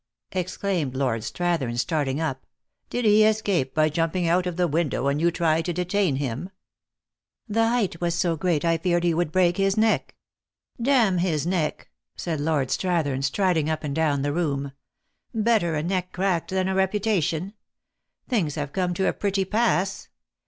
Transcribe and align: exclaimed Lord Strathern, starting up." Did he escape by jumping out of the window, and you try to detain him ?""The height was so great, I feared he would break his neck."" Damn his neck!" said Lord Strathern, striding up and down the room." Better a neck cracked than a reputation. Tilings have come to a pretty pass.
exclaimed 0.31 0.95
Lord 0.95 1.21
Strathern, 1.21 1.77
starting 1.77 2.19
up." 2.19 2.47
Did 2.89 3.05
he 3.05 3.23
escape 3.23 3.75
by 3.75 3.89
jumping 3.89 4.27
out 4.27 4.47
of 4.47 4.57
the 4.57 4.67
window, 4.67 5.05
and 5.07 5.21
you 5.21 5.29
try 5.29 5.61
to 5.61 5.71
detain 5.71 6.15
him 6.15 6.49
?""The 7.47 7.67
height 7.67 8.01
was 8.01 8.15
so 8.15 8.35
great, 8.35 8.65
I 8.65 8.79
feared 8.79 9.03
he 9.03 9.13
would 9.13 9.31
break 9.31 9.57
his 9.57 9.77
neck."" 9.77 10.15
Damn 10.81 11.19
his 11.19 11.45
neck!" 11.45 11.91
said 12.15 12.39
Lord 12.41 12.69
Strathern, 12.69 13.21
striding 13.23 13.69
up 13.69 13.83
and 13.83 13.93
down 13.95 14.23
the 14.23 14.33
room." 14.33 14.71
Better 15.35 15.75
a 15.75 15.83
neck 15.83 16.11
cracked 16.13 16.49
than 16.49 16.67
a 16.67 16.73
reputation. 16.73 17.53
Tilings 18.27 18.55
have 18.55 18.73
come 18.73 18.95
to 18.95 19.07
a 19.07 19.13
pretty 19.13 19.45
pass. 19.45 20.09